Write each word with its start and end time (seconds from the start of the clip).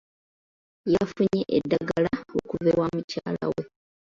Yafunye 0.93 1.41
eddagala 1.57 2.11
okuva 2.37 2.67
ewa 2.73 2.85
mukyala 2.95 3.45
we. 3.53 3.61